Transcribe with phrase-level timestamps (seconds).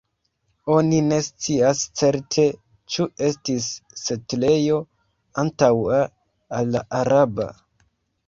[0.75, 2.45] Oni ne scias certe
[2.95, 3.67] ĉu estis
[4.03, 4.79] setlejo
[5.45, 5.99] antaŭa
[6.61, 7.49] al la araba.